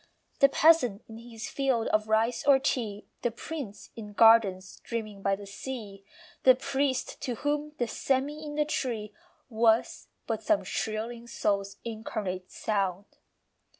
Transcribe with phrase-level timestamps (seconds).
[0.39, 5.35] The peasant in his field of rice or tea, The prince in gardens dreaming by
[5.35, 6.03] the sea,
[6.41, 9.13] The priest to whom the sêmi in the tree
[9.47, 13.05] Was but some shrilling soul's incarnate sound.